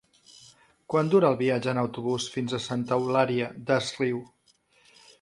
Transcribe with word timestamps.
Quant 0.93 1.11
dura 1.15 1.29
el 1.33 1.37
viatge 1.41 1.69
en 1.75 1.83
autobús 1.83 2.27
fins 2.39 2.57
a 2.57 2.63
Santa 2.65 3.01
Eulària 3.03 3.55
des 3.71 3.95
Riu? 4.03 4.27